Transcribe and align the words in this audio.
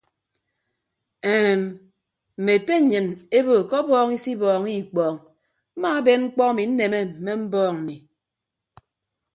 Eem 1.37 1.61
mme 2.39 2.51
ete 2.57 2.73
nnyịn 2.81 3.07
ebo 3.37 3.53
ke 3.69 3.75
ọbọọñ 3.81 4.07
isibọọñọ 4.17 4.69
ikpọọñ 4.81 5.15
mmaaben 5.75 6.21
mkpọ 6.25 6.43
emi 6.51 6.63
nneme 6.69 6.99
mme 7.19 7.31
mbọọñ 7.43 7.75
mmi. 7.79 7.95